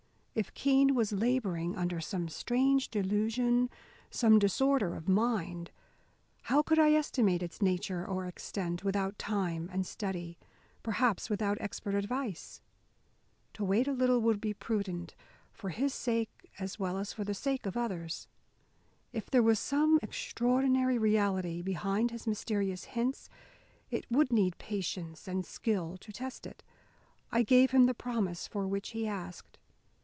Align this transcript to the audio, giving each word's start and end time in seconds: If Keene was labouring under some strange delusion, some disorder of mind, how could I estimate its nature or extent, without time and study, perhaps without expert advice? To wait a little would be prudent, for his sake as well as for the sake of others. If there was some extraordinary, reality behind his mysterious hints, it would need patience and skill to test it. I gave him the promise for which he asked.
If 0.33 0.53
Keene 0.53 0.95
was 0.95 1.11
labouring 1.11 1.75
under 1.75 1.99
some 1.99 2.29
strange 2.29 2.87
delusion, 2.89 3.69
some 4.09 4.39
disorder 4.39 4.95
of 4.95 5.09
mind, 5.09 5.71
how 6.43 6.61
could 6.61 6.79
I 6.79 6.93
estimate 6.93 7.43
its 7.43 7.61
nature 7.61 8.07
or 8.07 8.25
extent, 8.25 8.81
without 8.81 9.19
time 9.19 9.69
and 9.73 9.85
study, 9.85 10.37
perhaps 10.83 11.29
without 11.29 11.57
expert 11.59 11.95
advice? 11.95 12.61
To 13.55 13.65
wait 13.65 13.89
a 13.89 13.93
little 13.93 14.21
would 14.21 14.39
be 14.39 14.53
prudent, 14.53 15.15
for 15.51 15.67
his 15.69 15.93
sake 15.93 16.49
as 16.57 16.79
well 16.79 16.97
as 16.97 17.11
for 17.11 17.25
the 17.25 17.33
sake 17.33 17.65
of 17.65 17.75
others. 17.75 18.29
If 19.11 19.29
there 19.29 19.43
was 19.43 19.59
some 19.59 19.99
extraordinary, 20.01 20.97
reality 20.97 21.61
behind 21.61 22.09
his 22.11 22.25
mysterious 22.25 22.85
hints, 22.85 23.29
it 23.91 24.05
would 24.09 24.31
need 24.31 24.57
patience 24.57 25.27
and 25.27 25.45
skill 25.45 25.97
to 25.97 26.13
test 26.13 26.47
it. 26.47 26.63
I 27.33 27.43
gave 27.43 27.71
him 27.71 27.85
the 27.85 27.93
promise 27.93 28.47
for 28.47 28.65
which 28.65 28.91
he 28.91 29.05
asked. 29.05 29.57